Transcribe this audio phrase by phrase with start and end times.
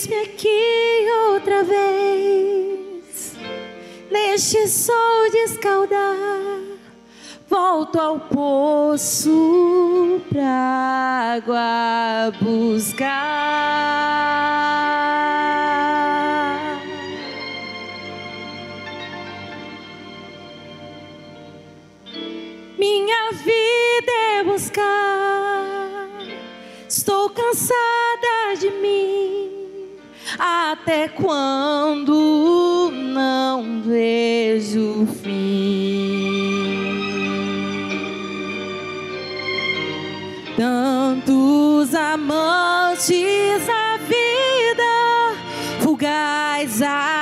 [0.00, 3.34] Eis-me aqui outra vez,
[4.10, 6.58] neste sol de escaldar.
[7.46, 13.10] Volto ao poço pra água buscar.
[31.30, 35.30] Quando não vejo o fim?
[40.56, 45.36] Tantos amantes a vida,
[45.78, 47.19] fugaz alegria,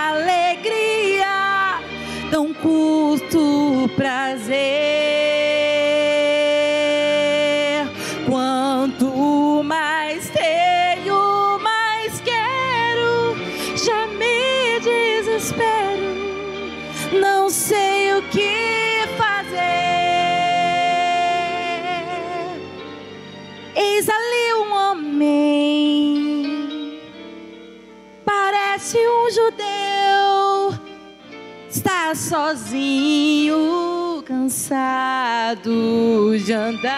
[34.69, 36.89] cansado de andar.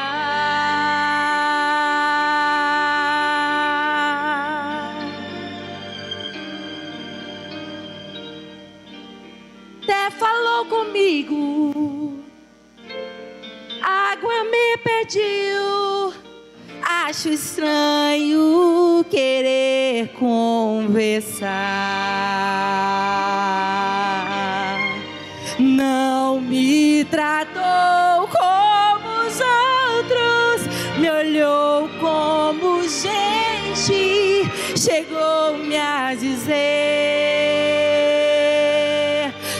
[9.82, 12.18] Até falou comigo,
[13.80, 16.12] água me pediu.
[16.82, 21.50] Acho estranho querer conversar.
[26.30, 29.40] Não me tratou como os
[29.98, 30.62] outros,
[30.96, 34.48] me olhou como gente,
[34.78, 36.54] chegou-me a dizer: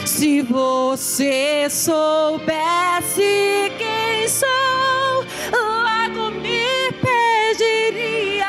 [0.05, 8.47] Se você soubesse quem sou, logo me pediria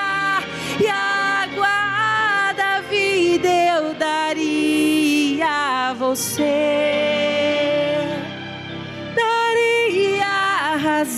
[0.79, 6.92] e a água da vida eu daria a você.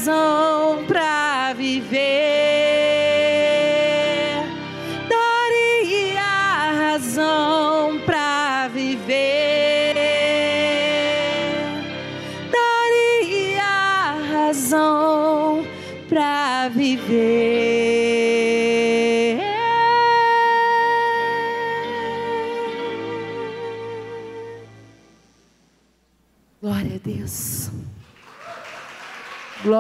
[0.09, 0.54] A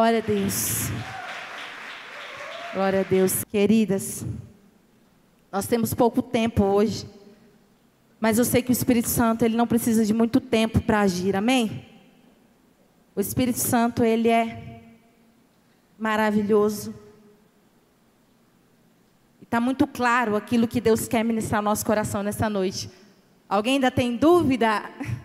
[0.04, 0.90] Glória a Deus.
[2.74, 3.42] Glória a Deus.
[3.44, 4.22] Queridas,
[5.50, 7.08] nós temos pouco tempo hoje,
[8.20, 11.34] mas eu sei que o Espírito Santo ele não precisa de muito tempo para agir,
[11.34, 11.86] amém?
[13.16, 14.82] O Espírito Santo ele é
[15.98, 16.94] maravilhoso.
[19.40, 22.90] Está muito claro aquilo que Deus quer ministrar no nosso coração nessa noite.
[23.48, 24.82] Alguém ainda tem dúvida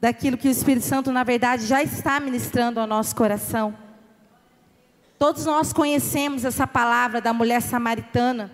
[0.00, 3.74] daquilo que o Espírito Santo, na verdade, já está ministrando ao nosso coração?
[5.18, 8.52] Todos nós conhecemos essa palavra da mulher samaritana.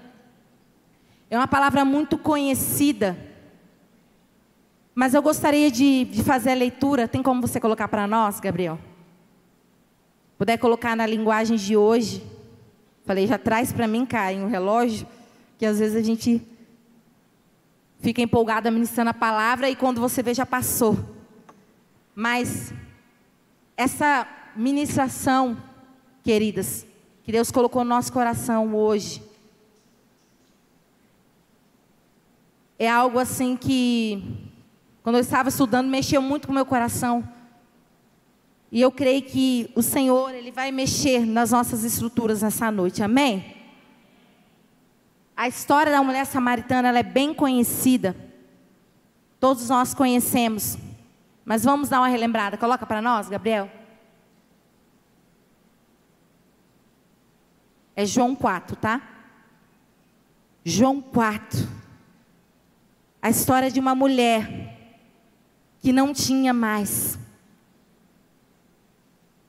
[1.29, 3.17] É uma palavra muito conhecida.
[4.95, 7.07] Mas eu gostaria de, de fazer a leitura.
[7.07, 8.79] Tem como você colocar para nós, Gabriel?
[10.39, 12.25] Puder colocar na linguagem de hoje.
[13.05, 15.07] Falei, já traz para mim, Caio, um relógio,
[15.59, 16.41] que às vezes a gente
[18.01, 21.14] fica empolgada ministrando a palavra e quando você vê já passou.
[22.15, 22.73] Mas
[23.77, 25.57] essa ministração,
[26.23, 26.87] queridas,
[27.25, 29.23] que Deus colocou no nosso coração hoje,
[32.79, 34.23] é algo assim que,
[35.03, 37.27] quando eu estava estudando, mexeu muito com o meu coração.
[38.71, 43.57] E eu creio que o Senhor, Ele vai mexer nas nossas estruturas nessa noite, amém?
[45.37, 48.15] A história da mulher samaritana é bem conhecida.
[49.41, 50.79] Todos nós conhecemos.
[51.45, 52.57] Mas vamos dar uma relembrada.
[52.57, 53.71] Coloca para nós, Gabriel.
[57.95, 59.03] É João 4, tá?
[60.65, 61.69] João 4.
[63.21, 64.75] A história de uma mulher
[65.81, 67.19] que não tinha mais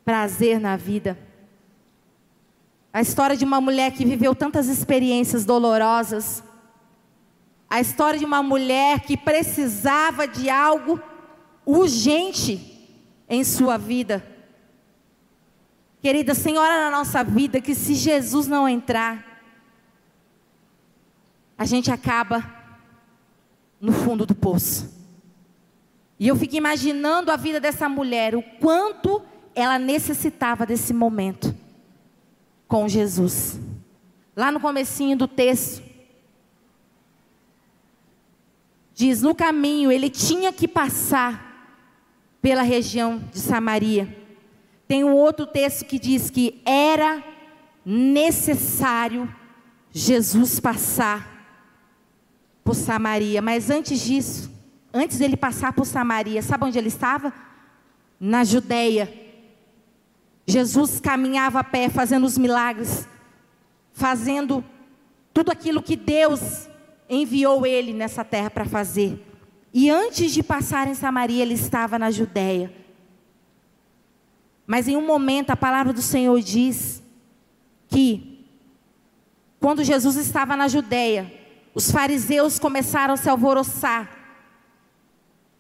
[0.04, 1.18] prazer na vida.
[2.94, 6.44] A história de uma mulher que viveu tantas experiências dolorosas.
[7.70, 11.02] A história de uma mulher que precisava de algo
[11.66, 12.76] urgente
[13.28, 14.26] em sua vida.
[16.02, 19.42] Querida Senhora na nossa vida, que se Jesus não entrar,
[21.58, 22.48] a gente acaba
[23.82, 24.94] no fundo do poço.
[26.20, 29.22] E eu fico imaginando a vida dessa mulher, o quanto
[29.54, 31.56] ela necessitava desse momento
[32.68, 33.60] com Jesus.
[34.36, 35.84] Lá no comecinho do texto,
[38.94, 41.45] diz: no caminho ele tinha que passar
[42.46, 44.08] pela região de Samaria.
[44.88, 47.24] Tem um outro texto que diz que era
[47.84, 49.28] necessário
[49.92, 51.28] Jesus passar
[52.64, 54.52] por Samaria, mas antes disso,
[54.94, 57.34] antes dele passar por Samaria, sabe onde ele estava?
[58.20, 59.12] Na Judéia.
[60.46, 63.08] Jesus caminhava a pé, fazendo os milagres,
[63.92, 64.64] fazendo
[65.34, 66.70] tudo aquilo que Deus
[67.10, 69.20] enviou ele nessa terra para fazer.
[69.78, 72.74] E antes de passar em Samaria, ele estava na Judéia.
[74.66, 77.04] Mas em um momento a palavra do Senhor diz
[77.90, 78.48] que
[79.60, 81.30] quando Jesus estava na Judéia,
[81.74, 84.10] os fariseus começaram a se alvoroçar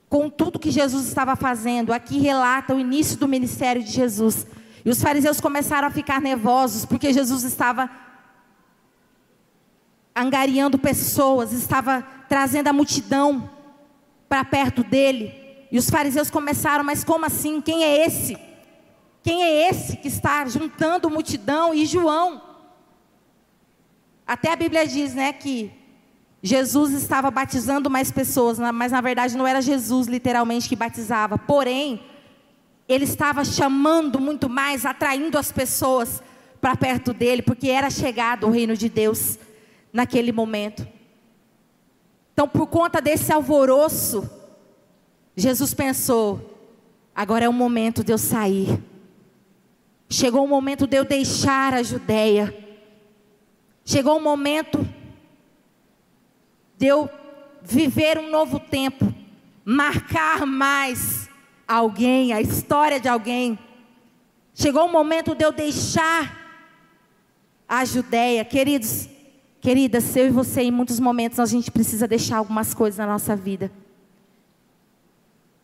[0.08, 1.92] com tudo que Jesus estava fazendo.
[1.92, 4.48] Aqui relata o início do ministério de Jesus.
[4.86, 7.90] E os fariseus começaram a ficar nervosos porque Jesus estava
[10.16, 13.54] angariando pessoas, estava trazendo a multidão
[14.27, 15.33] para perto dele.
[15.72, 17.62] E os fariseus começaram, mas como assim?
[17.62, 18.38] Quem é esse?
[19.24, 21.74] Quem é esse que está juntando multidão?
[21.74, 22.42] E João.
[24.25, 25.72] Até a Bíblia diz, né, que
[26.42, 31.38] Jesus estava batizando mais pessoas, mas na verdade não era Jesus literalmente que batizava.
[31.38, 32.04] Porém,
[32.88, 36.22] ele estava chamando muito mais, atraindo as pessoas
[36.62, 39.39] para perto dele, porque era chegado o reino de Deus
[39.92, 40.88] naquele momento.
[42.36, 44.30] Então, por conta desse alvoroço,
[45.38, 46.60] Jesus pensou:
[47.16, 48.78] agora é o momento de eu sair.
[50.10, 52.54] Chegou o momento de eu deixar a Judéia.
[53.86, 54.86] Chegou o momento
[56.78, 57.10] de eu
[57.62, 59.16] viver um novo tempo,
[59.64, 61.30] marcar mais
[61.66, 63.58] alguém, a história de alguém.
[64.54, 66.38] Chegou o momento de eu deixar
[67.66, 69.15] a Judéia, queridos.
[69.66, 73.36] Queridas, eu e você, em muitos momentos, a gente precisa deixar algumas coisas na nossa
[73.36, 73.72] vida.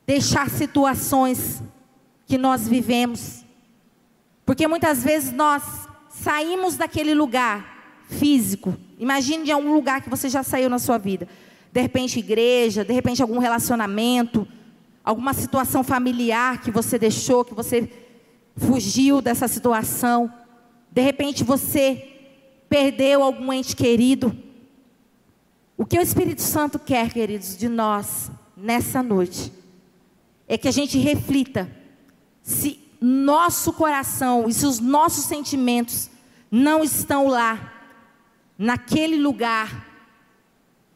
[0.07, 1.62] Deixar situações
[2.25, 3.45] que nós vivemos.
[4.44, 5.62] Porque muitas vezes nós
[6.09, 8.75] saímos daquele lugar físico.
[8.98, 11.27] Imagine de algum lugar que você já saiu na sua vida.
[11.71, 14.47] De repente, igreja, de repente, algum relacionamento,
[15.04, 17.88] alguma situação familiar que você deixou, que você
[18.57, 20.33] fugiu dessa situação.
[20.92, 22.10] De repente, você
[22.71, 24.33] perdeu algum ente querido.
[25.77, 29.51] O que o Espírito Santo quer, queridos, de nós nessa noite,
[30.47, 31.69] é que a gente reflita
[32.41, 36.09] se nosso coração e se os nossos sentimentos
[36.49, 37.73] não estão lá,
[38.57, 39.85] naquele lugar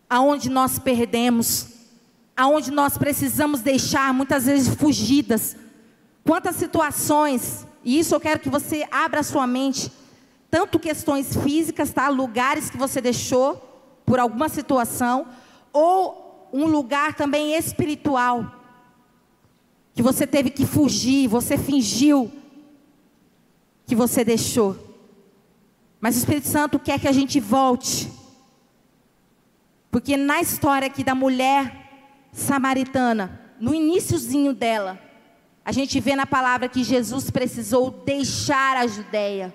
[0.10, 1.68] aonde nós perdemos,
[2.38, 5.58] aonde nós precisamos deixar muitas vezes fugidas.
[6.24, 9.92] Quantas situações, e isso eu quero que você abra a sua mente
[10.56, 12.08] tanto questões físicas, tá?
[12.08, 13.58] Lugares que você deixou
[14.06, 15.28] por alguma situação,
[15.74, 18.56] ou um lugar também espiritual
[19.94, 22.32] que você teve que fugir, você fingiu
[23.86, 24.78] que você deixou.
[26.00, 28.10] Mas o Espírito Santo quer que a gente volte.
[29.92, 34.98] Porque na história aqui da mulher samaritana, no iníciozinho dela,
[35.66, 39.54] a gente vê na palavra que Jesus precisou deixar a Judéia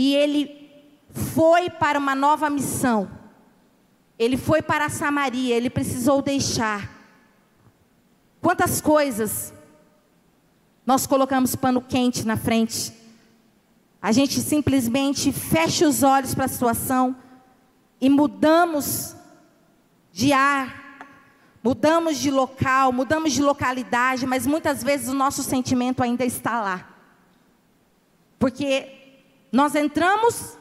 [0.00, 0.70] e ele
[1.10, 3.10] foi para uma nova missão.
[4.16, 6.88] Ele foi para Samaria, ele precisou deixar.
[8.40, 9.52] Quantas coisas
[10.86, 12.92] nós colocamos pano quente na frente.
[14.00, 17.16] A gente simplesmente fecha os olhos para a situação
[18.00, 19.16] e mudamos
[20.12, 21.08] de ar,
[21.60, 26.88] mudamos de local, mudamos de localidade, mas muitas vezes o nosso sentimento ainda está lá.
[28.38, 28.97] Porque
[29.50, 30.58] nós entramos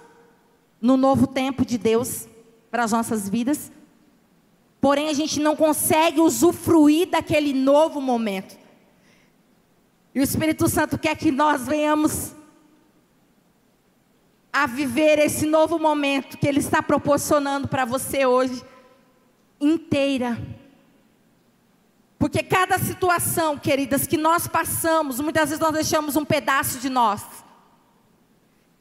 [0.81, 2.27] no novo tempo de Deus
[2.69, 3.71] para as nossas vidas,
[4.79, 8.57] porém a gente não consegue usufruir daquele novo momento.
[10.13, 12.33] E o Espírito Santo quer que nós venhamos
[14.51, 18.63] a viver esse novo momento que Ele está proporcionando para você hoje,
[19.59, 20.41] inteira.
[22.17, 27.23] Porque cada situação, queridas, que nós passamos, muitas vezes nós deixamos um pedaço de nós.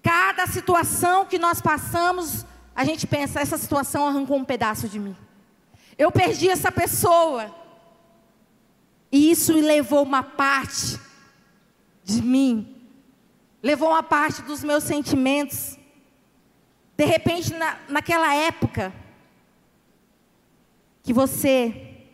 [0.07, 2.47] Cada situação que nós passamos,
[2.77, 5.17] a gente pensa, essa situação arrancou um pedaço de mim.
[5.99, 7.53] Eu perdi essa pessoa.
[9.11, 10.97] E isso levou uma parte
[12.05, 12.89] de mim.
[13.61, 15.77] Levou uma parte dos meus sentimentos.
[16.97, 18.95] De repente, na, naquela época,
[21.03, 22.05] que você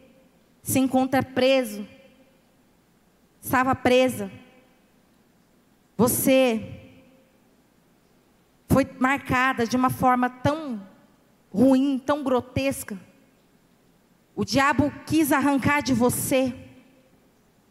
[0.62, 1.86] se encontra preso,
[3.42, 4.32] estava presa,
[5.94, 6.81] você
[8.72, 10.80] foi marcada de uma forma tão
[11.52, 12.98] ruim, tão grotesca.
[14.34, 16.54] O diabo quis arrancar de você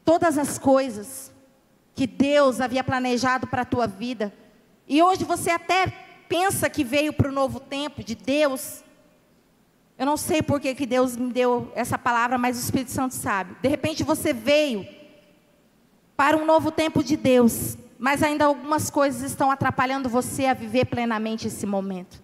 [0.05, 1.31] todas as coisas
[1.95, 4.31] que Deus havia planejado para a tua vida.
[4.87, 5.87] E hoje você até
[6.29, 8.83] pensa que veio para o novo tempo de Deus.
[9.97, 13.15] Eu não sei por que, que Deus me deu essa palavra, mas o Espírito Santo
[13.15, 13.55] sabe.
[13.59, 14.87] De repente você veio
[16.15, 20.85] para um novo tempo de Deus, mas ainda algumas coisas estão atrapalhando você a viver
[20.85, 22.19] plenamente esse momento.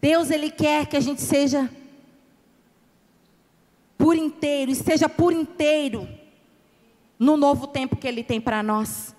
[0.00, 1.68] Deus, Ele quer que a gente seja
[3.98, 6.08] por inteiro, esteja por inteiro
[7.18, 9.12] no novo tempo que Ele tem para nós.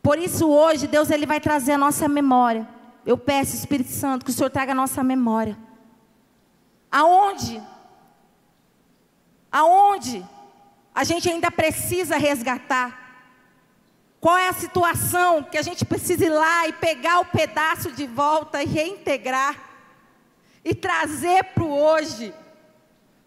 [0.00, 2.68] Por isso hoje Deus ele vai trazer a nossa memória.
[3.04, 5.58] Eu peço Espírito Santo que o Senhor traga a nossa memória.
[6.88, 7.60] Aonde?
[9.50, 10.24] Aonde
[10.94, 13.01] a gente ainda precisa resgatar?
[14.22, 18.06] Qual é a situação que a gente precisa ir lá e pegar o pedaço de
[18.06, 19.58] volta e reintegrar
[20.64, 22.32] e trazer para o hoje?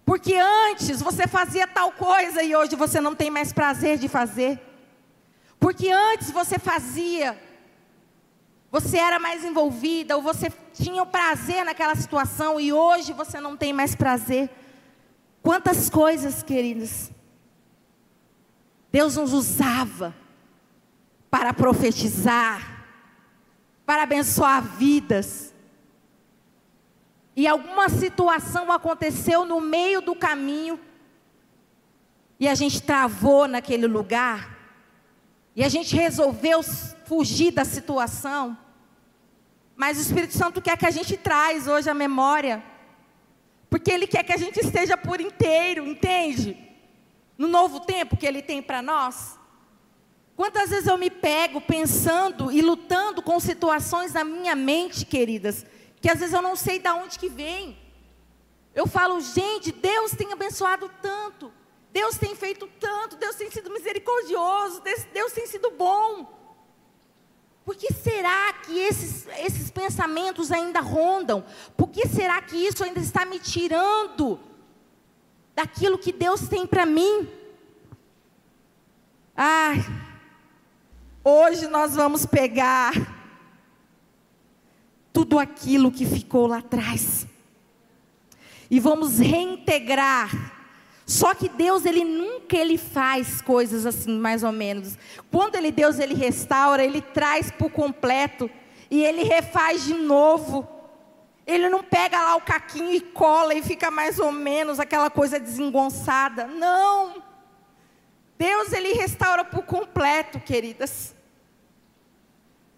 [0.06, 4.58] Porque antes você fazia tal coisa e hoje você não tem mais prazer de fazer.
[5.60, 7.38] Porque antes você fazia,
[8.72, 13.58] você era mais envolvida, ou você tinha o prazer naquela situação e hoje você não
[13.58, 14.50] tem mais prazer.
[15.44, 17.12] Quantas coisas, queridos,
[18.94, 20.24] Deus nos usava
[21.38, 22.88] para profetizar,
[23.86, 25.54] para abençoar vidas.
[27.36, 30.80] E alguma situação aconteceu no meio do caminho
[32.40, 34.58] e a gente travou naquele lugar
[35.54, 36.64] e a gente resolveu
[37.06, 38.58] fugir da situação.
[39.76, 42.64] Mas o Espírito Santo quer que a gente traz hoje a memória,
[43.70, 46.58] porque ele quer que a gente esteja por inteiro, entende?
[47.38, 49.38] No novo tempo que ele tem para nós.
[50.36, 55.66] Quantas vezes eu me pego pensando e lutando com situações na minha mente, queridas,
[56.02, 57.78] que às vezes eu não sei de onde que vem.
[58.74, 61.52] Eu falo, gente, Deus tem abençoado tanto.
[61.90, 66.36] Deus tem feito tanto, Deus tem sido misericordioso, Deus tem sido bom.
[67.64, 71.46] Por que será que esses, esses pensamentos ainda rondam?
[71.78, 74.38] Por que será que isso ainda está me tirando
[75.56, 77.28] daquilo que Deus tem para mim?
[79.34, 79.78] Ai,
[81.26, 82.94] hoje nós vamos pegar
[85.12, 87.28] tudo aquilo que ficou lá atrás
[88.70, 90.56] e vamos reintegrar
[91.06, 94.98] só que Deus, ele nunca ele faz coisas assim, mais ou menos.
[95.32, 98.50] Quando ele Deus ele restaura, ele traz por completo
[98.90, 100.68] e ele refaz de novo.
[101.46, 105.40] Ele não pega lá o caquinho e cola e fica mais ou menos aquela coisa
[105.40, 106.48] desengonçada.
[106.48, 107.22] Não.
[108.36, 111.15] Deus ele restaura por completo, queridas.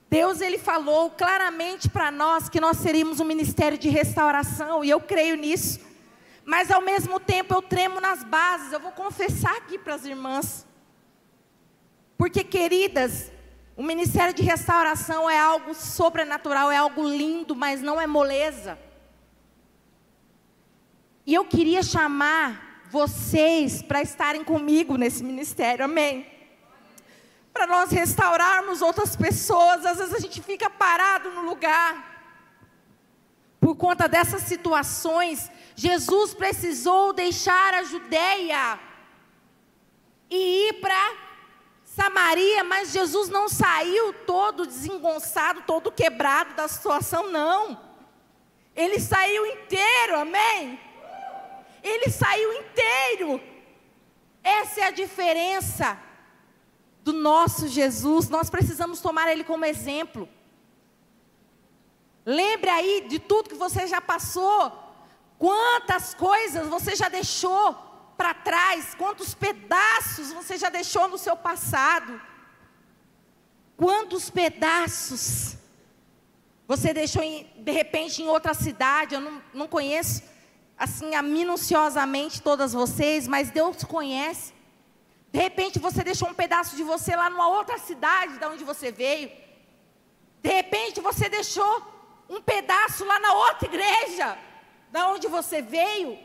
[0.09, 5.01] Deus ele falou claramente para nós que nós seríamos um ministério de restauração e eu
[5.01, 5.81] creio nisso.
[6.45, 8.71] Mas ao mesmo tempo eu tremo nas bases.
[8.71, 10.65] Eu vou confessar aqui para as irmãs.
[12.17, 13.29] Porque, queridas,
[13.75, 18.79] o ministério de restauração é algo sobrenatural, é algo lindo, mas não é moleza.
[21.25, 26.36] E eu queria chamar vocês para estarem comigo nesse ministério, amém?
[27.57, 32.21] Para nós restaurarmos outras pessoas, às vezes a gente fica parado no lugar.
[33.59, 38.79] Por conta dessas situações, Jesus precisou deixar a Judéia
[40.29, 41.15] e ir para
[41.83, 47.81] Samaria, mas Jesus não saiu todo desengonçado, todo quebrado da situação, não.
[48.75, 50.79] Ele saiu inteiro, amém?
[51.81, 53.41] Ele saiu inteiro.
[54.43, 56.05] Essa é a diferença
[57.07, 58.27] do nosso Jesus.
[58.27, 60.27] Nós precisamos tomar ele como exemplo.
[62.25, 64.59] Lembre aí de tudo que você já passou.
[65.39, 67.73] Quantas coisas você já deixou
[68.17, 68.93] para trás?
[68.95, 72.19] Quantos pedaços você já deixou no seu passado?
[73.77, 75.55] Quantos pedaços
[76.67, 79.15] você deixou em, de repente em outra cidade?
[79.15, 80.23] Eu não, não conheço
[80.77, 84.56] assim minuciosamente todas vocês, mas Deus conhece.
[85.31, 88.91] De repente você deixou um pedaço de você lá numa outra cidade da onde você
[88.91, 89.31] veio.
[90.41, 91.95] De repente você deixou
[92.29, 94.37] um pedaço lá na outra igreja
[94.91, 96.17] da onde você veio.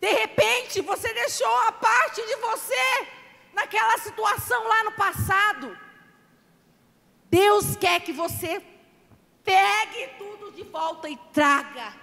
[0.00, 3.06] De repente, você deixou a parte de você
[3.52, 5.78] naquela situação lá no passado.
[7.30, 8.62] Deus quer que você
[9.44, 11.94] pegue tudo de volta e traga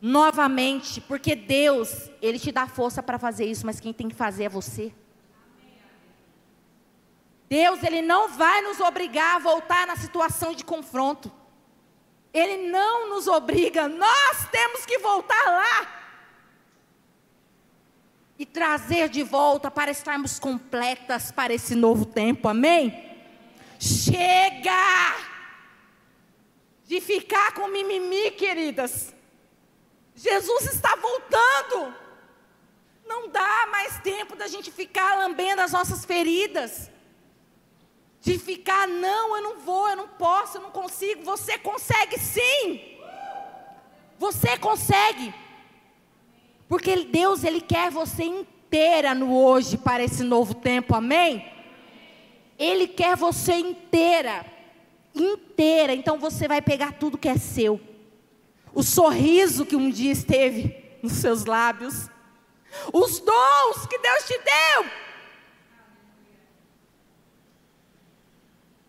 [0.00, 4.44] novamente, porque Deus, Ele te dá força para fazer isso, mas quem tem que fazer
[4.44, 4.92] é você.
[7.48, 11.32] Deus, Ele não vai nos obrigar a voltar na situação de confronto.
[12.32, 15.94] Ele não nos obriga, nós temos que voltar lá.
[18.38, 23.16] E trazer de volta para estarmos completas para esse novo tempo, amém?
[23.80, 25.16] Chega
[26.84, 29.14] de ficar com mimimi, queridas.
[30.18, 31.94] Jesus está voltando.
[33.06, 36.90] Não dá mais tempo da gente ficar lambendo as nossas feridas
[38.20, 41.22] de ficar, não, eu não vou, eu não posso, eu não consigo.
[41.22, 42.98] Você consegue sim.
[44.18, 45.32] Você consegue.
[46.68, 51.50] Porque Deus, Ele quer você inteira no hoje para esse novo tempo, amém?
[52.58, 54.44] Ele quer você inteira,
[55.14, 55.94] inteira.
[55.94, 57.80] Então você vai pegar tudo que é seu.
[58.74, 62.08] O sorriso que um dia esteve nos seus lábios,
[62.92, 65.08] os dons que Deus te deu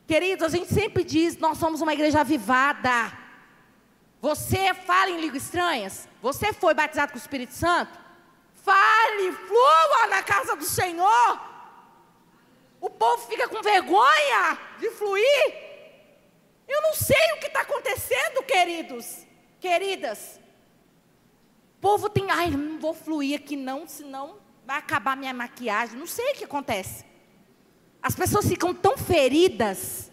[0.09, 3.15] Queridos, a gente sempre diz, nós somos uma igreja avivada.
[4.19, 6.09] Você fala em línguas estranhas?
[6.19, 7.95] Você foi batizado com o Espírito Santo?
[8.55, 11.39] Fale, flua na casa do Senhor.
[12.81, 15.53] O povo fica com vergonha de fluir.
[16.67, 19.27] Eu não sei o que está acontecendo, queridos,
[19.59, 20.39] queridas.
[21.81, 25.97] Povo tem, ai, não vou fluir aqui não, senão vai acabar minha maquiagem.
[25.97, 27.05] Não sei o que acontece.
[28.01, 30.11] As pessoas ficam tão feridas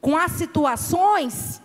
[0.00, 1.62] com as situações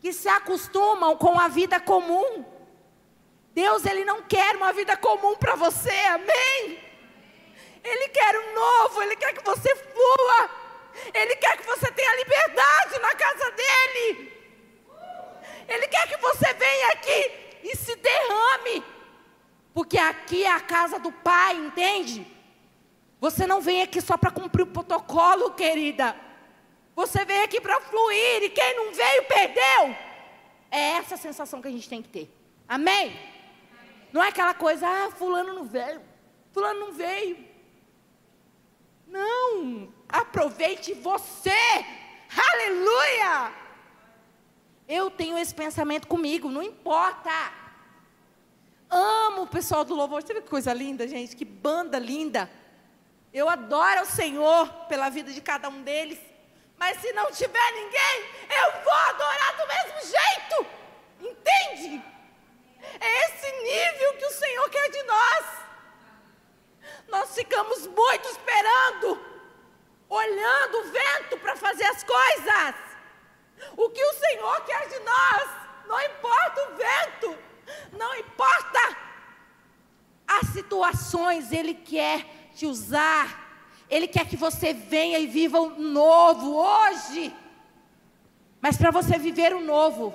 [0.00, 2.44] que se acostumam com a vida comum.
[3.54, 6.78] Deus, Ele não quer uma vida comum para você, amém?
[7.84, 10.50] Ele quer um novo, Ele quer que você flua,
[11.12, 14.31] Ele quer que você tenha liberdade na casa dEle,
[15.72, 17.32] Ele quer que você venha aqui
[17.64, 18.84] e se derrame,
[19.72, 22.26] porque aqui é a casa do Pai, entende?
[23.18, 26.14] Você não vem aqui só para cumprir o protocolo, querida.
[26.94, 29.96] Você veio aqui para fluir e quem não veio perdeu.
[30.70, 32.30] É essa a sensação que a gente tem que ter.
[32.68, 33.18] Amém?
[34.12, 36.02] Não é aquela coisa, ah, fulano não veio,
[36.52, 37.38] fulano não veio.
[39.06, 41.50] Não, aproveite você.
[42.52, 43.61] Aleluia!
[44.88, 47.30] Eu tenho esse pensamento comigo, não importa.
[48.90, 50.22] Amo o pessoal do louvor.
[50.22, 51.34] Você vê que coisa linda, gente?
[51.34, 52.50] Que banda linda.
[53.32, 56.18] Eu adoro o Senhor pela vida de cada um deles.
[56.76, 58.26] Mas se não tiver ninguém,
[58.62, 60.66] eu vou adorar do mesmo jeito.
[61.20, 62.02] Entende?
[63.00, 65.46] É esse nível que o Senhor quer de nós.
[67.08, 69.20] Nós ficamos muito esperando,
[70.08, 72.91] olhando o vento para fazer as coisas.
[73.76, 75.48] O que o Senhor quer de nós,
[75.86, 77.38] não importa o vento,
[77.92, 78.96] não importa
[80.26, 83.40] as situações, Ele quer te usar.
[83.88, 87.34] Ele quer que você venha e viva o novo hoje.
[88.60, 90.14] Mas para você viver o novo,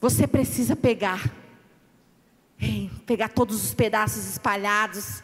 [0.00, 1.30] você precisa pegar.
[3.04, 5.22] Pegar todos os pedaços espalhados.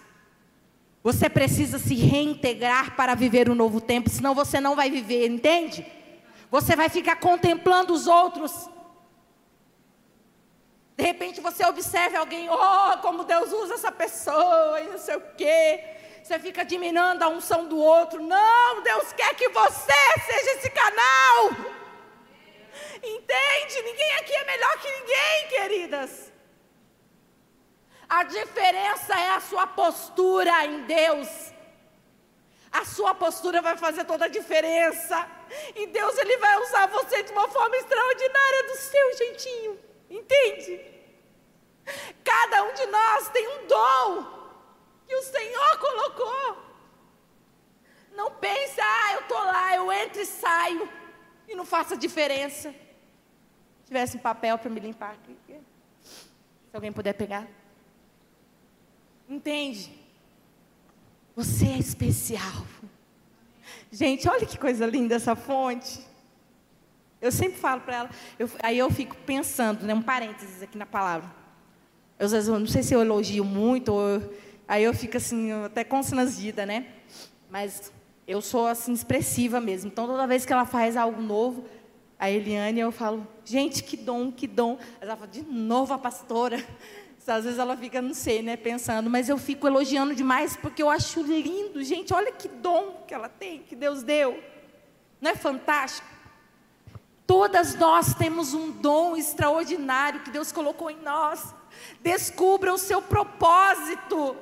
[1.03, 5.27] Você precisa se reintegrar para viver o um novo tempo, senão você não vai viver,
[5.27, 5.87] entende?
[6.51, 8.69] Você vai ficar contemplando os outros.
[10.97, 15.23] De repente você observa alguém, oh, como Deus usa essa pessoa, e não sei o
[15.37, 18.23] quê você fica diminuindo a unção do outro.
[18.23, 19.93] Não, Deus quer que você
[20.27, 21.51] seja esse canal.
[23.03, 23.83] Entende?
[23.83, 26.33] Ninguém aqui é melhor que ninguém, queridas.
[28.09, 31.53] A diferença é a sua postura em Deus.
[32.71, 35.29] A sua postura vai fazer toda a diferença.
[35.75, 39.79] E Deus ele vai usar você de uma forma extraordinária do seu jeitinho.
[40.09, 40.81] Entende?
[42.23, 44.41] Cada um de nós tem um dom
[45.07, 46.71] que o Senhor colocou.
[48.13, 50.89] Não pense, ah, eu estou lá, eu entro e saio
[51.49, 52.71] e não faça diferença.
[52.71, 55.37] Se tivesse um papel para me limpar aqui.
[55.49, 57.47] Se alguém puder pegar.
[59.29, 60.00] Entende?
[61.41, 62.67] Você é especial.
[63.91, 65.99] Gente, olha que coisa linda essa fonte.
[67.19, 70.85] Eu sempre falo para ela, eu, aí eu fico pensando, né, um parênteses aqui na
[70.85, 71.31] palavra.
[72.19, 73.91] Eu, às vezes, eu não sei se eu elogio muito
[74.69, 76.89] Aí eu fico assim, até constrangida, né?
[77.49, 77.91] Mas
[78.29, 79.91] eu sou assim expressiva mesmo.
[79.91, 81.65] Então toda vez que ela faz algo novo,
[82.19, 84.77] a Eliane, eu falo, gente, que dom, que dom.
[85.01, 86.63] Ela fala, de novo a pastora.
[87.27, 90.89] Às vezes ela fica, não sei, né, pensando, mas eu fico elogiando demais porque eu
[90.89, 94.43] acho lindo, gente, olha que dom que ela tem, que Deus deu.
[95.21, 96.09] Não é fantástico?
[97.27, 101.55] Todas nós temos um dom extraordinário que Deus colocou em nós.
[102.01, 104.37] Descubra o seu propósito.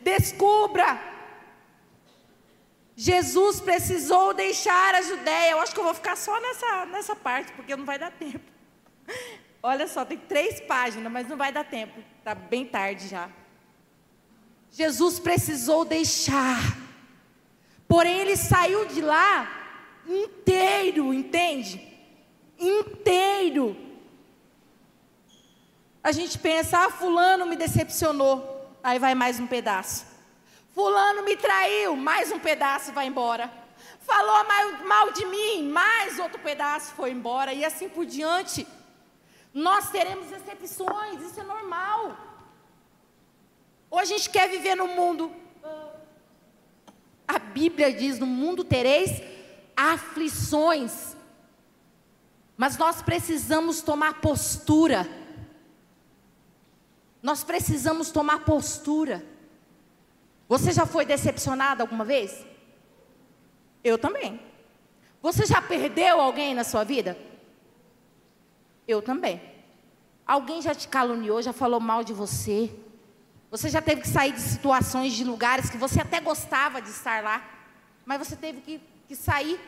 [0.00, 0.98] Descubra.
[2.96, 5.52] Jesus precisou deixar a Judéia.
[5.52, 8.50] Eu acho que eu vou ficar só nessa, nessa parte, porque não vai dar tempo.
[9.66, 11.98] Olha só, tem três páginas, mas não vai dar tempo.
[12.18, 13.30] Está bem tarde já.
[14.70, 16.76] Jesus precisou deixar.
[17.88, 19.50] Porém, ele saiu de lá
[20.06, 21.80] inteiro, entende?
[22.58, 23.74] Inteiro.
[26.02, 28.70] A gente pensa, ah, fulano me decepcionou.
[28.82, 30.04] Aí vai mais um pedaço.
[30.74, 33.50] Fulano me traiu, mais um pedaço vai embora.
[34.00, 37.54] Falou mal, mal de mim, mais outro pedaço foi embora.
[37.54, 38.66] E assim por diante.
[39.54, 42.18] Nós teremos decepções, isso é normal.
[43.88, 45.32] Ou a gente quer viver no mundo.
[47.28, 49.22] A Bíblia diz: no mundo tereis
[49.76, 51.16] aflições.
[52.56, 55.08] Mas nós precisamos tomar postura.
[57.22, 59.24] Nós precisamos tomar postura.
[60.48, 62.44] Você já foi decepcionado alguma vez?
[63.82, 64.40] Eu também.
[65.22, 67.16] Você já perdeu alguém na sua vida?
[68.86, 69.40] Eu também.
[70.26, 72.74] Alguém já te caluniou, já falou mal de você?
[73.50, 77.22] Você já teve que sair de situações, de lugares que você até gostava de estar
[77.22, 77.44] lá,
[78.04, 79.60] mas você teve que, que sair.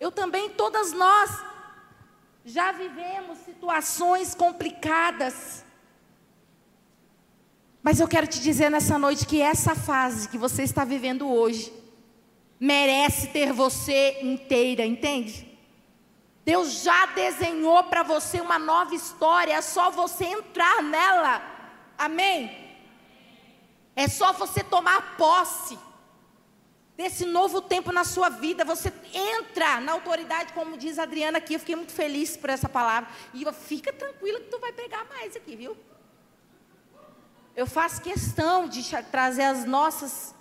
[0.00, 1.30] Eu também, todas nós
[2.44, 5.64] já vivemos situações complicadas.
[7.82, 11.72] Mas eu quero te dizer nessa noite que essa fase que você está vivendo hoje
[12.58, 15.47] merece ter você inteira, entende?
[16.48, 21.42] Deus já desenhou para você uma nova história, é só você entrar nela.
[21.98, 22.74] Amém?
[23.94, 25.78] É só você tomar posse
[26.96, 28.64] desse novo tempo na sua vida.
[28.64, 31.52] Você entra na autoridade, como diz a Adriana aqui.
[31.52, 33.10] Eu fiquei muito feliz por essa palavra.
[33.34, 35.76] E eu, fica tranquila que tu vai pregar mais aqui, viu?
[37.54, 40.34] Eu faço questão de trazer as nossas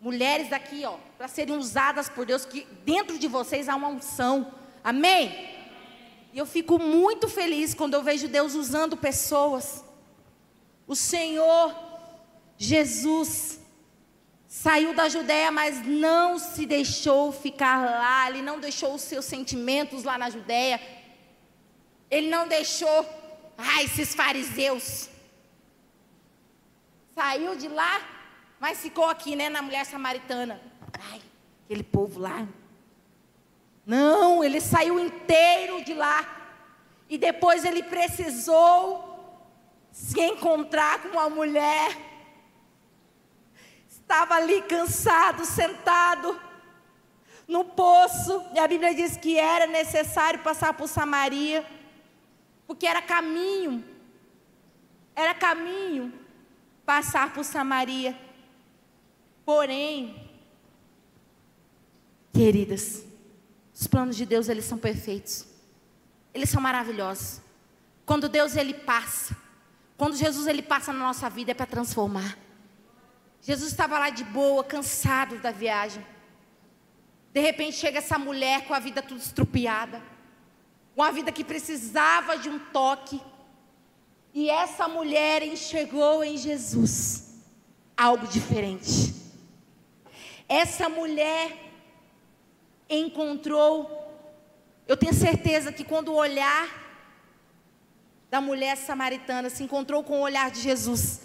[0.00, 4.65] mulheres daqui, ó, para serem usadas por Deus, que dentro de vocês há uma unção
[4.86, 5.34] Amém?
[6.32, 9.84] E eu fico muito feliz quando eu vejo Deus usando pessoas.
[10.86, 11.74] O Senhor
[12.56, 13.58] Jesus
[14.46, 20.04] saiu da Judéia, mas não se deixou ficar lá, ele não deixou os seus sentimentos
[20.04, 20.80] lá na Judéia.
[22.08, 23.04] Ele não deixou,
[23.58, 25.10] ai, esses fariseus.
[27.12, 28.00] Saiu de lá,
[28.60, 30.62] mas ficou aqui, né, na mulher samaritana.
[31.10, 31.20] Ai,
[31.64, 32.46] aquele povo lá,
[33.86, 36.26] não, ele saiu inteiro de lá.
[37.08, 39.06] E depois ele precisou
[39.92, 41.96] se encontrar com uma mulher.
[43.88, 46.38] Estava ali cansado, sentado
[47.46, 48.44] no poço.
[48.52, 51.64] E a Bíblia diz que era necessário passar por Samaria,
[52.66, 53.84] porque era caminho.
[55.14, 56.12] Era caminho
[56.84, 58.18] passar por Samaria.
[59.44, 60.28] Porém,
[62.32, 63.06] queridas,
[63.78, 65.44] os planos de Deus, eles são perfeitos.
[66.32, 67.42] Eles são maravilhosos.
[68.06, 69.36] Quando Deus ele passa,
[69.98, 72.38] quando Jesus ele passa na nossa vida é para transformar.
[73.42, 76.04] Jesus estava lá de boa, cansado da viagem.
[77.34, 80.02] De repente chega essa mulher com a vida tudo estrupiada,
[80.96, 83.20] uma vida que precisava de um toque.
[84.32, 87.42] E essa mulher enxergou em Jesus
[87.94, 89.14] algo diferente.
[90.48, 91.65] Essa mulher
[92.88, 94.04] encontrou.
[94.86, 96.84] Eu tenho certeza que quando o olhar
[98.30, 101.22] da mulher samaritana se encontrou com o olhar de Jesus,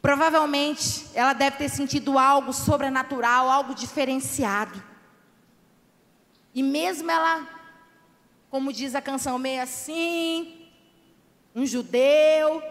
[0.00, 4.82] provavelmente ela deve ter sentido algo sobrenatural, algo diferenciado.
[6.54, 7.48] E mesmo ela,
[8.50, 10.68] como diz a canção, meio assim,
[11.54, 12.62] um judeu,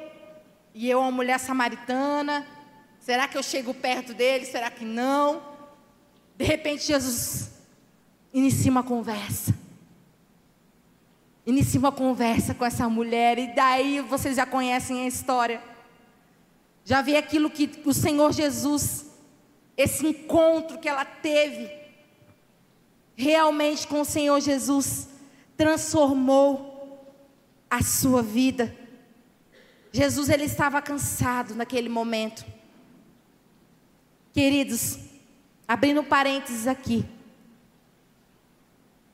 [0.74, 2.48] e eu uma mulher samaritana,
[3.00, 4.46] será que eu chego perto dele?
[4.46, 5.42] Será que não?
[6.36, 7.61] De repente Jesus
[8.34, 9.54] inicia uma conversa.
[11.46, 15.62] Inicia uma conversa com essa mulher, e daí vocês já conhecem a história.
[16.86, 19.08] Já vi aquilo que o Senhor Jesus,
[19.76, 21.72] esse encontro que ela teve,
[23.15, 25.10] realmente com o Senhor Jesus,
[25.58, 26.72] transformou
[27.70, 28.76] a sua vida.
[29.91, 32.46] Jesus ele estava cansado naquele momento.
[34.34, 34.98] Queridos,
[35.67, 37.06] abrindo parênteses aqui.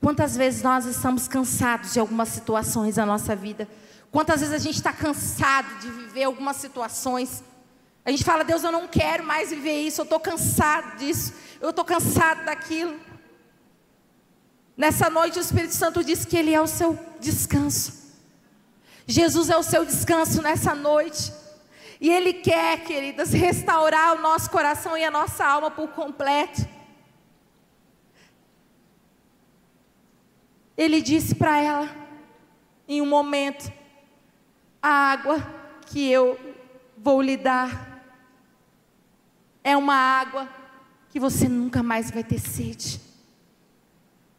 [0.08, 3.68] Quantas vezes nós estamos cansados de algumas situações da nossa vida?
[4.10, 7.44] Quantas vezes a gente está cansado de viver algumas situações?
[8.06, 11.72] A gente fala, Deus, eu não quero mais viver isso, eu estou cansado disso, eu
[11.72, 12.98] estou cansado daquilo.
[14.78, 17.92] Nessa noite o Espírito Santo diz que Ele é o seu descanso.
[19.06, 21.34] Jesus é o seu descanso nessa noite.
[22.00, 26.77] E Ele quer, queridas, restaurar o nosso coração e a nossa alma por completo.
[30.78, 31.90] Ele disse para ela,
[32.88, 33.72] em um momento:
[34.82, 35.40] a água
[35.88, 36.40] que eu
[36.96, 38.04] vou lhe dar
[39.64, 40.48] é uma água
[41.10, 43.02] que você nunca mais vai ter sede.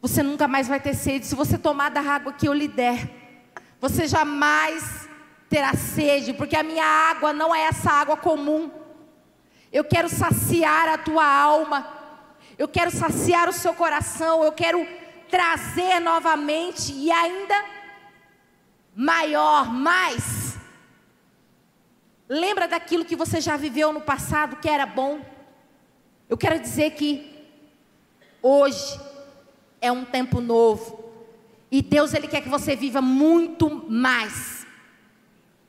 [0.01, 3.09] Você nunca mais vai ter sede se você tomar da água que eu lhe der.
[3.81, 5.09] Você jamais
[5.49, 8.71] terá sede, porque a minha água não é essa água comum.
[9.71, 11.87] Eu quero saciar a tua alma.
[12.57, 14.43] Eu quero saciar o seu coração.
[14.43, 14.85] Eu quero
[15.29, 17.65] trazer novamente e ainda
[18.95, 20.57] maior, mais.
[22.27, 25.21] Lembra daquilo que você já viveu no passado que era bom?
[26.27, 27.47] Eu quero dizer que
[28.41, 28.99] hoje
[29.81, 30.99] é um tempo novo.
[31.71, 34.65] E Deus ele quer que você viva muito mais.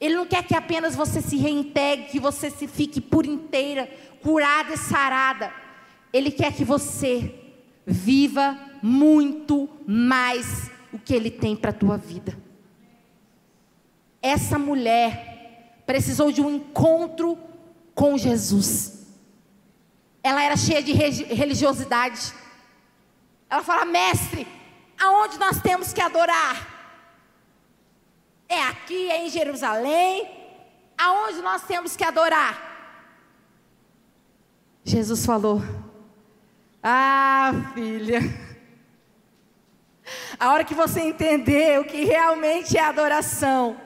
[0.00, 3.86] Ele não quer que apenas você se reintegre, que você se fique por inteira,
[4.22, 5.52] curada e sarada.
[6.12, 7.34] Ele quer que você
[7.86, 12.36] viva muito mais o que ele tem para a tua vida.
[14.22, 17.38] Essa mulher precisou de um encontro
[17.94, 19.06] com Jesus.
[20.22, 22.32] Ela era cheia de religiosidade.
[23.48, 24.46] Ela fala, mestre,
[25.00, 26.68] aonde nós temos que adorar?
[28.48, 30.28] É aqui, é em Jerusalém?
[30.98, 32.70] Aonde nós temos que adorar?
[34.84, 35.62] Jesus falou:
[36.82, 38.20] Ah, filha,
[40.40, 43.78] a hora que você entender o que realmente é adoração,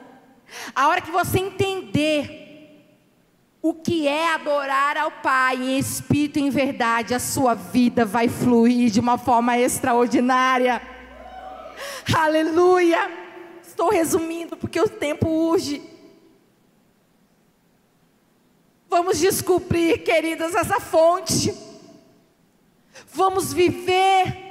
[0.73, 2.43] a hora que você entender
[3.61, 8.29] o que é adorar ao Pai em espírito e em verdade, a sua vida vai
[8.29, 10.81] fluir de uma forma extraordinária.
[12.15, 13.11] Aleluia!
[13.61, 15.81] Estou resumindo porque o tempo urge.
[18.87, 21.53] Vamos descobrir, queridas, essa fonte.
[23.11, 24.44] Vamos viver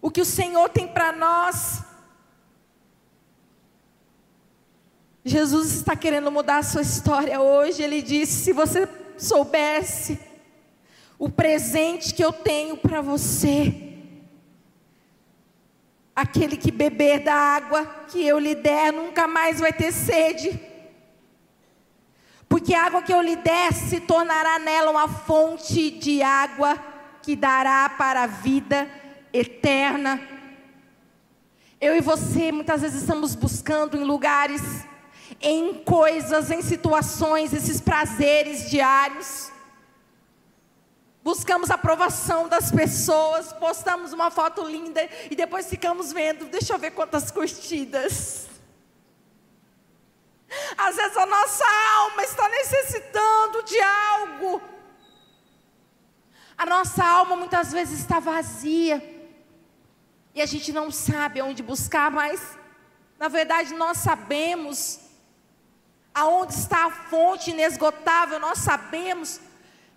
[0.00, 1.82] o que o Senhor tem para nós.
[5.24, 7.82] Jesus está querendo mudar a sua história hoje.
[7.82, 10.18] Ele disse: se você soubesse
[11.18, 13.90] o presente que eu tenho para você,
[16.16, 20.58] aquele que beber da água que eu lhe der nunca mais vai ter sede.
[22.48, 26.76] Porque a água que eu lhe der se tornará nela uma fonte de água
[27.22, 28.90] que dará para a vida
[29.32, 30.20] eterna.
[31.80, 34.62] Eu e você muitas vezes estamos buscando em lugares
[35.40, 39.50] em coisas, em situações, esses prazeres diários.
[41.22, 46.78] Buscamos a aprovação das pessoas, postamos uma foto linda e depois ficamos vendo, deixa eu
[46.78, 48.48] ver quantas curtidas.
[50.76, 51.64] Às vezes a nossa
[51.98, 54.62] alma está necessitando de algo.
[56.56, 59.09] A nossa alma muitas vezes está vazia.
[60.34, 62.40] E a gente não sabe onde buscar, mas
[63.18, 65.00] na verdade nós sabemos
[66.14, 69.40] aonde está a fonte inesgotável, nós sabemos,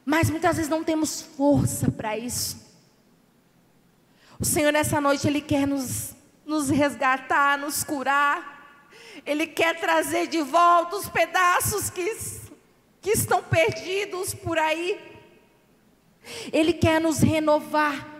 [0.06, 2.62] mas muitas vezes não temos força para isso.
[4.39, 6.15] O Senhor nessa noite Ele quer nos,
[6.46, 8.80] nos resgatar, nos curar,
[9.26, 12.17] Ele quer trazer de volta os pedaços que,
[13.02, 15.00] que estão perdidos por aí.
[16.52, 18.12] Ele quer nos renovar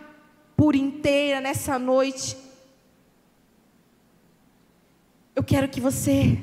[0.64, 2.38] por inteira nessa noite.
[5.36, 6.42] Eu quero que você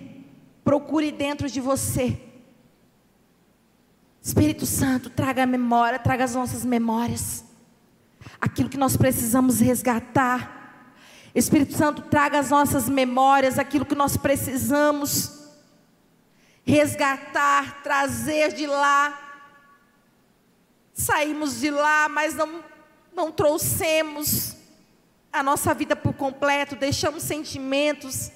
[0.63, 2.21] Procure dentro de você.
[4.21, 7.45] Espírito Santo, traga a memória, traga as nossas memórias.
[8.39, 10.93] Aquilo que nós precisamos resgatar.
[11.35, 15.49] Espírito Santo, traga as nossas memórias, aquilo que nós precisamos
[16.63, 19.19] resgatar, trazer de lá.
[20.93, 22.63] Saímos de lá, mas não,
[23.13, 24.57] não trouxemos
[25.33, 28.31] a nossa vida por completo, deixamos sentimentos,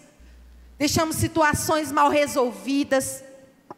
[0.78, 3.24] deixamos situações mal resolvidas.
[3.70, 3.74] O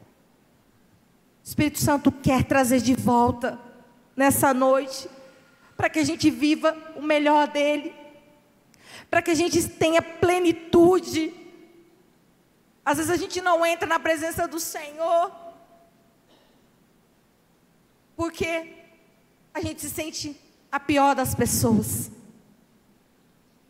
[1.44, 3.58] Espírito Santo quer trazer de volta
[4.14, 5.08] nessa noite,
[5.76, 7.94] para que a gente viva o melhor dele,
[9.10, 11.34] para que a gente tenha plenitude.
[12.84, 15.32] Às vezes a gente não entra na presença do Senhor,
[18.16, 18.72] porque
[19.52, 22.10] a gente se sente a pior das pessoas.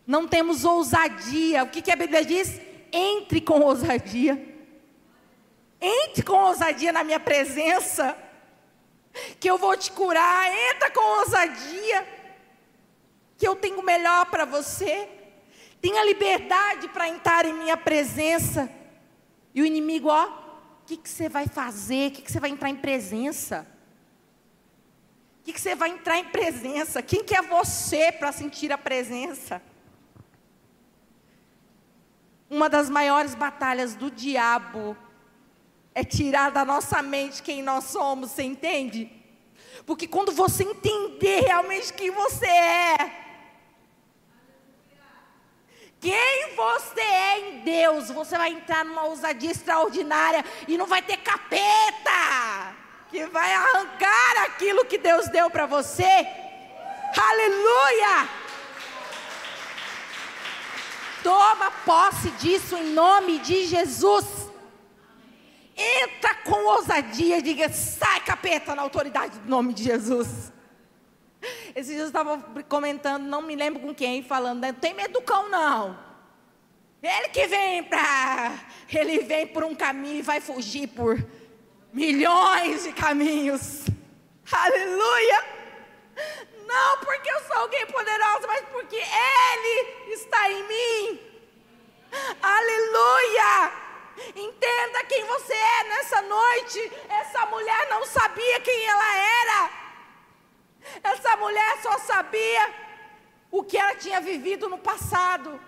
[0.06, 1.64] Não temos ousadia.
[1.64, 2.60] O que, que a Bíblia diz?
[2.96, 4.54] entre com ousadia.
[5.80, 8.16] Entre com ousadia na minha presença,
[9.38, 10.50] que eu vou te curar.
[10.50, 12.16] Entra com ousadia.
[13.38, 15.10] que eu tenho o melhor para você.
[15.78, 18.70] Tenha liberdade para entrar em minha presença.
[19.54, 22.08] E o inimigo, ó, o que, que você vai fazer?
[22.08, 23.66] O que, que você vai entrar em presença?
[25.46, 27.00] Que, que você vai entrar em presença?
[27.00, 29.62] Quem que é você para sentir a presença?
[32.50, 34.96] Uma das maiores batalhas do diabo
[35.94, 39.08] é tirar da nossa mente quem nós somos, você entende?
[39.86, 42.96] Porque quando você entender realmente quem você é,
[46.00, 51.18] quem você é em Deus, você vai entrar numa ousadia extraordinária e não vai ter
[51.18, 52.10] capeta
[53.10, 56.26] que vai arrancar aquilo que Deus deu para você.
[57.16, 58.28] Aleluia!
[61.22, 64.50] Toma posse disso em nome de Jesus.
[65.76, 70.52] Entra com ousadia diga: sai capeta na autoridade do nome de Jesus.
[71.74, 72.38] Esses dias eu estava
[72.68, 75.98] comentando, não me lembro com quem, falando, não tem medo do cão, não.
[77.02, 78.52] Ele que vem para.
[78.92, 81.22] Ele vem por um caminho e vai fugir por
[81.96, 83.86] milhões de caminhos.
[84.52, 85.38] Aleluia!
[86.66, 91.20] Não porque eu sou alguém poderoso, mas porque Ele está em mim.
[92.42, 93.72] Aleluia!
[94.34, 96.92] Entenda quem você é nessa noite.
[97.08, 99.70] Essa mulher não sabia quem ela era.
[101.02, 102.74] Essa mulher só sabia
[103.50, 105.58] o que ela tinha vivido no passado.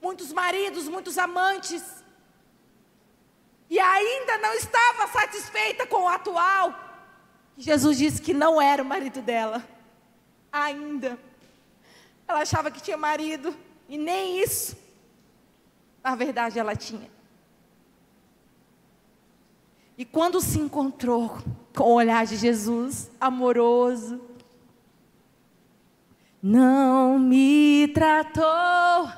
[0.00, 2.01] Muitos maridos, muitos amantes.
[3.72, 6.74] E ainda não estava satisfeita com o atual.
[7.56, 9.66] Jesus disse que não era o marido dela.
[10.52, 11.18] Ainda.
[12.28, 13.56] Ela achava que tinha marido.
[13.88, 14.76] E nem isso.
[16.04, 17.10] Na verdade, ela tinha.
[19.96, 21.38] E quando se encontrou
[21.74, 24.20] com o olhar de Jesus, amoroso,
[26.42, 29.08] não me tratou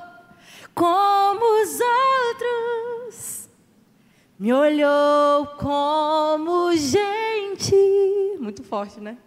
[0.73, 2.84] como os outros,
[4.37, 7.75] me olhou como gente.
[8.39, 9.17] Muito forte, né?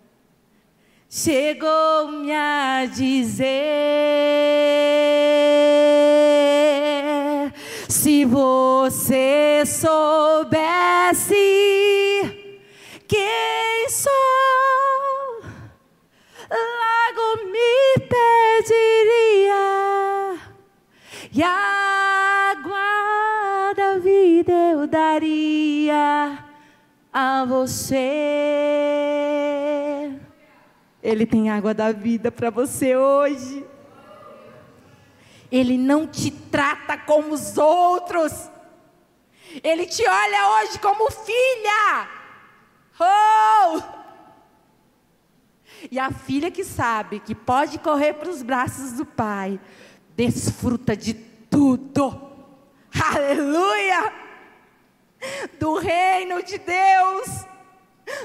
[1.09, 3.49] Chegou-me a dizer:
[7.89, 11.35] se você soubesse
[13.09, 14.11] quem sou,
[16.51, 19.57] logo me pediria,
[21.33, 21.43] e
[24.89, 26.45] daria
[27.13, 27.97] a você.
[31.03, 33.65] Ele tem água da vida para você hoje.
[35.51, 38.51] Ele não te trata como os outros.
[39.63, 42.09] Ele te olha hoje como filha.
[43.01, 43.81] Oh!
[45.91, 49.61] E a filha que sabe que pode correr para os braços do pai,
[50.17, 52.21] desfruta de tudo.
[53.15, 54.28] Aleluia!
[55.59, 57.47] Do reino de Deus,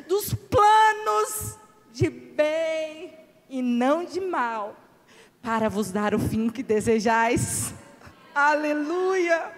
[0.08, 1.58] dos planos
[1.91, 3.13] de bem
[3.49, 4.75] e não de mal,
[5.41, 7.73] para vos dar o fim que desejais.
[8.34, 9.51] Aleluia!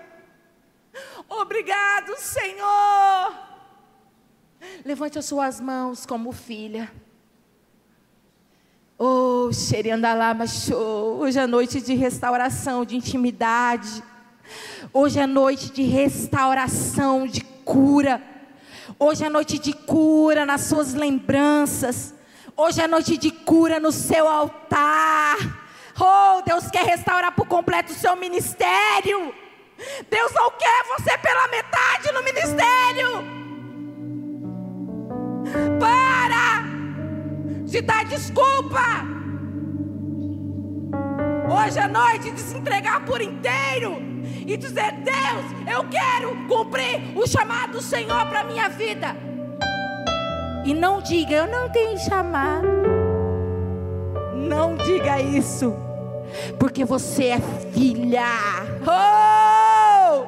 [1.30, 3.34] Obrigado, Senhor.
[4.84, 6.92] Levante as suas mãos como filha.
[8.98, 11.18] Oh, Xeriandalama Show.
[11.20, 14.02] Hoje é noite de restauração, de intimidade.
[14.94, 18.22] Hoje é noite de restauração, de cura.
[18.98, 22.14] Hoje é noite de cura nas suas lembranças.
[22.56, 25.38] Hoje é noite de cura no seu altar.
[26.00, 29.34] Oh, Deus quer restaurar por completo o seu ministério.
[30.10, 33.36] Deus não quer você pela metade no ministério.
[35.80, 36.64] Para
[37.66, 39.04] de dar desculpa.
[41.50, 44.15] Hoje é noite de se entregar por inteiro
[44.46, 49.16] e dizer: Deus, eu quero cumprir o chamado do Senhor para minha vida.
[50.64, 52.68] E não diga, eu não tenho chamado.
[54.34, 55.76] Não diga isso,
[56.60, 57.40] porque você é
[57.74, 58.26] filha.
[58.82, 60.26] Oh!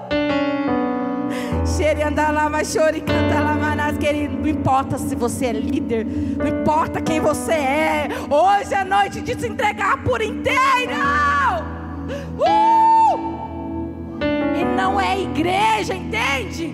[1.66, 4.38] Xeriandalava, chore, canta lamanas, querido.
[4.38, 8.08] Não importa se você é líder, não importa quem você é.
[8.30, 10.94] Hoje é noite de se entregar por inteiro.
[12.38, 12.77] Uh!
[14.78, 16.72] Não é igreja, entende?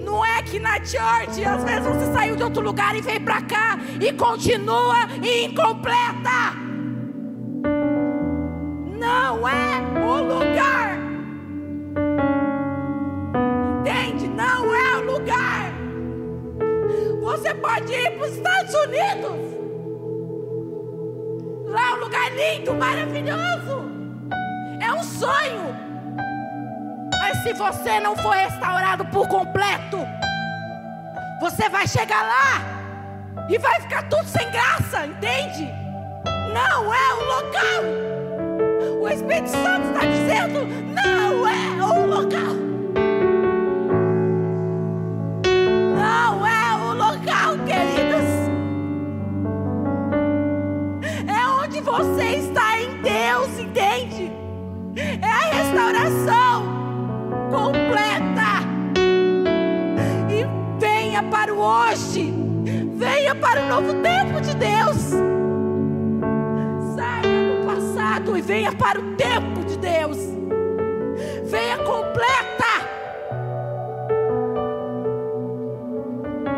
[0.00, 3.42] Não é que na church, às vezes você saiu de outro lugar e veio para
[3.42, 6.54] cá e continua incompleta.
[8.96, 10.98] Não é o lugar.
[13.80, 14.28] Entende?
[14.28, 15.72] Não é o lugar.
[17.22, 19.40] Você pode ir para os Estados Unidos.
[21.66, 23.82] Lá é um lugar lindo, maravilhoso.
[24.80, 25.83] É um sonho.
[27.26, 29.96] Mas se você não for restaurado por completo,
[31.40, 35.72] você vai chegar lá e vai ficar tudo sem graça, entende?
[36.52, 37.82] Não é o local.
[39.00, 42.54] O Espírito Santo está dizendo: não é o local.
[45.96, 48.28] Não é o local, queridos.
[51.26, 54.30] É onde você está em Deus, entende?
[55.22, 56.73] É a restauração
[57.54, 58.66] completa.
[60.28, 60.44] E
[60.80, 62.34] venha para o hoje.
[62.96, 64.96] Venha para o novo tempo de Deus.
[66.96, 70.18] Saia do passado e venha para o tempo de Deus.
[71.44, 72.34] Venha completa.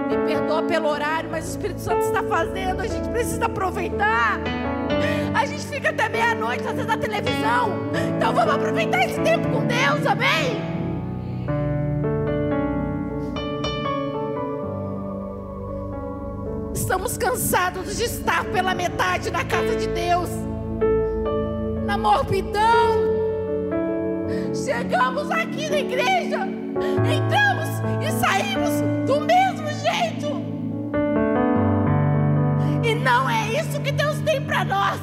[0.08, 2.80] Me perdoa pelo horário, mas o Espírito Santo está fazendo.
[2.80, 4.40] A gente precisa aproveitar.
[5.34, 7.72] A gente fica até meia-noite fazendo a televisão.
[8.16, 10.75] Então vamos aproveitar esse tempo com Deus, amém?
[17.06, 20.28] Estamos cansados de estar pela metade na casa de Deus,
[21.84, 22.96] na morbidão.
[24.52, 26.48] Chegamos aqui na igreja,
[27.06, 27.68] entramos
[28.02, 30.42] e saímos do mesmo jeito.
[32.82, 35.00] E não é isso que Deus tem para nós.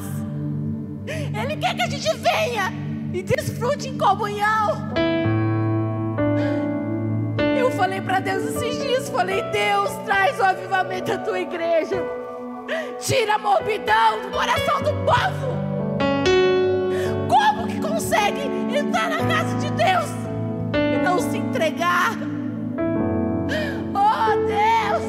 [1.06, 2.70] Ele quer que a gente venha
[3.14, 4.92] e desfrute em comunhão.
[7.76, 12.02] Falei para Deus esses dias, falei, Deus, traz o avivamento da tua igreja.
[13.00, 15.64] Tira a morbidão do coração do povo.
[17.28, 18.40] Como que consegue
[18.74, 20.10] entrar na casa de Deus
[20.72, 22.12] e não se entregar?
[23.92, 25.04] Oh Deus!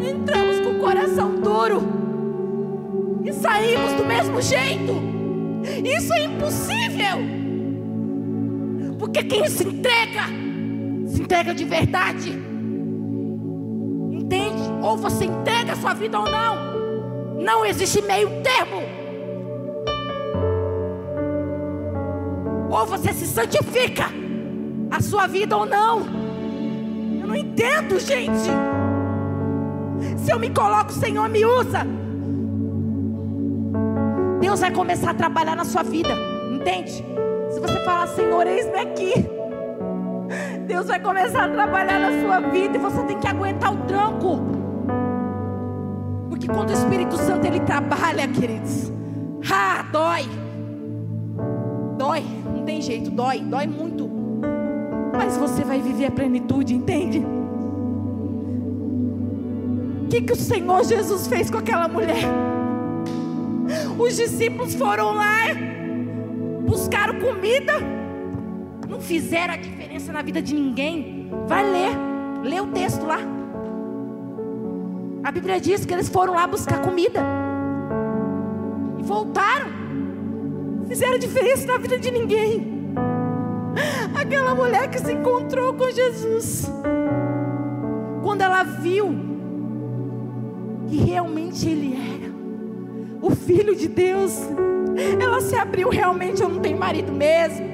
[0.00, 1.82] Entramos com o coração duro
[3.24, 4.94] e saímos do mesmo jeito.
[5.84, 7.43] Isso é impossível.
[9.14, 10.24] Porque quem se entrega,
[11.06, 12.30] se entrega de verdade.
[14.10, 14.60] Entende?
[14.82, 17.36] Ou você entrega a sua vida ou não.
[17.40, 18.82] Não existe meio termo.
[22.68, 24.06] Ou você se santifica
[24.90, 26.00] a sua vida ou não.
[27.20, 28.50] Eu não entendo, gente.
[30.18, 31.86] Se eu me coloco, o Senhor me usa.
[34.40, 36.10] Deus vai começar a trabalhar na sua vida.
[36.50, 37.13] Entende?
[37.64, 39.14] Você falar, Senhor, eis-me aqui.
[40.66, 44.40] Deus vai começar a trabalhar na sua vida e você tem que aguentar o tranco.
[46.28, 48.92] Porque quando o Espírito Santo ele trabalha, queridos,
[49.50, 50.28] ah, dói.
[51.96, 52.22] Dói,
[52.54, 54.10] não tem jeito, dói, dói muito.
[55.16, 57.24] Mas você vai viver a plenitude, entende?
[60.02, 62.24] O que, que o Senhor Jesus fez com aquela mulher?
[63.98, 65.46] Os discípulos foram lá
[66.66, 67.72] buscaram comida,
[68.88, 71.30] não fizeram a diferença na vida de ninguém.
[71.46, 71.90] Vai ler,
[72.42, 73.18] lê o texto lá.
[75.22, 77.20] A Bíblia diz que eles foram lá buscar comida
[78.98, 79.66] e voltaram.
[80.86, 82.74] Fizeram diferença na vida de ninguém.
[84.14, 86.70] Aquela mulher que se encontrou com Jesus,
[88.22, 89.14] quando ela viu
[90.88, 92.32] que realmente Ele era
[93.20, 94.38] o Filho de Deus,
[95.20, 97.66] ela se abriu realmente, eu não tenho marido mesmo.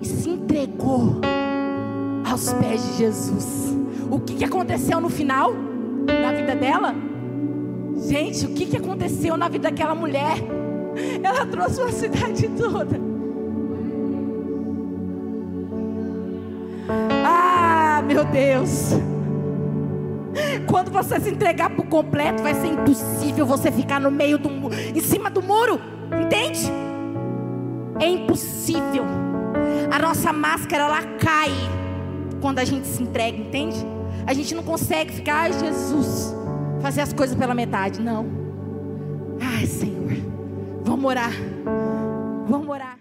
[0.00, 1.20] E se entregou
[2.28, 3.76] aos pés de Jesus.
[4.10, 5.52] O que, que aconteceu no final
[6.22, 6.94] na vida dela?
[8.08, 10.38] Gente, o que, que aconteceu na vida daquela mulher?
[11.22, 13.00] Ela trouxe uma cidade toda.
[17.24, 18.92] Ah, meu Deus.
[20.66, 24.48] Quando você se entregar por completo, vai ser impossível você ficar no meio do
[24.94, 25.80] em cima do muro,
[26.24, 26.70] entende?
[28.00, 29.04] É impossível.
[29.90, 31.50] A nossa máscara ela cai
[32.40, 33.76] quando a gente se entrega, entende?
[34.26, 36.34] A gente não consegue ficar, ai Jesus,
[36.80, 38.26] fazer as coisas pela metade, não.
[39.40, 40.12] Ai Senhor,
[40.84, 41.32] vamos orar,
[42.48, 42.98] vamos orar.